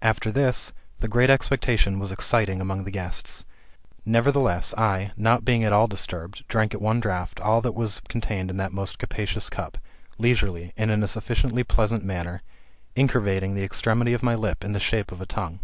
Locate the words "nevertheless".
4.06-4.72